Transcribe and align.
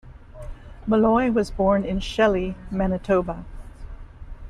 Molloy 0.87 1.29
was 1.29 1.51
born 1.51 1.83
in 1.85 1.99
Shelley, 1.99 2.55
Manitoba. 2.71 3.45